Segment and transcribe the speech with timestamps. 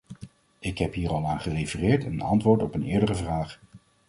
[0.59, 3.59] Ik heb hier al aan gerefereerd in antwoord op een eerdere vraag.